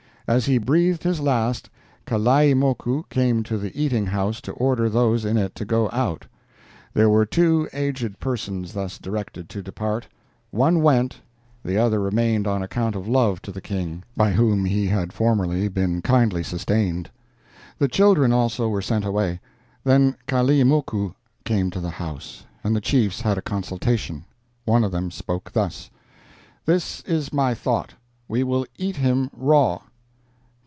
As 0.27 0.45
he 0.45 0.59
breathed 0.59 1.03
his 1.03 1.19
last, 1.19 1.69
Kalaimoku 2.05 3.03
came 3.09 3.43
to 3.43 3.57
the 3.57 3.77
eating 3.77 4.05
house 4.05 4.39
to 4.41 4.53
order 4.53 4.87
those 4.87 5.25
in 5.25 5.35
it 5.35 5.53
to 5.55 5.65
go 5.65 5.89
out. 5.91 6.25
There 6.93 7.09
were 7.09 7.25
two 7.25 7.67
aged 7.73 8.17
persons 8.17 8.71
thus 8.71 8.97
directed 8.97 9.49
to 9.49 9.61
depart; 9.61 10.07
one 10.51 10.81
went, 10.81 11.19
the 11.65 11.77
other 11.77 11.99
remained 11.99 12.47
on 12.47 12.63
account 12.63 12.95
of 12.95 13.09
love 13.09 13.41
to 13.41 13.51
the 13.51 13.59
King, 13.59 14.03
by 14.15 14.31
whom 14.31 14.63
he 14.63 14.87
had 14.87 15.11
formerly 15.11 15.67
been 15.67 16.01
kindly 16.01 16.43
sustained. 16.43 17.09
The 17.77 17.89
children 17.89 18.31
also 18.31 18.69
were 18.69 18.81
sent 18.81 19.03
away. 19.03 19.41
Then 19.83 20.15
Kalaimoku 20.29 21.13
came 21.43 21.69
to 21.71 21.81
the 21.81 21.89
house, 21.89 22.45
and 22.63 22.73
the 22.73 22.79
chiefs 22.79 23.19
had 23.19 23.37
a 23.37 23.41
consultation. 23.41 24.23
One 24.63 24.85
of 24.85 24.93
them 24.93 25.11
spoke 25.11 25.51
thus: 25.51 25.89
'This 26.63 27.01
is 27.01 27.33
my 27.33 27.53
thought—we 27.53 28.43
will 28.43 28.65
eat 28.77 28.95
him 28.95 29.29
raw.' 29.35 29.81